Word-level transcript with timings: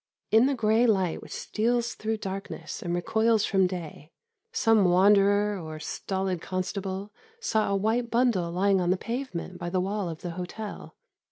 In 0.31 0.47
the 0.47 0.55
grey 0.55 0.87
light 0.87 1.21
which 1.21 1.31
steals 1.31 1.93
through 1.93 2.17
darkness 2.17 2.81
and 2.81 2.95
recoils 2.95 3.45
from 3.45 3.67
day, 3.67 4.09
some 4.51 4.85
wanderer 4.89 5.59
or 5.63 5.79
stolid 5.79 6.41
constable 6.41 7.13
saw 7.39 7.69
a 7.69 7.75
white 7.75 8.09
bundle 8.09 8.51
lying 8.51 8.81
on 8.81 8.89
the 8.89 8.97
pavement 8.97 9.59
by 9.59 9.69
the 9.69 9.79
wall 9.79 10.09
of 10.09 10.21
the 10.23 10.31
hotel. 10.31 10.95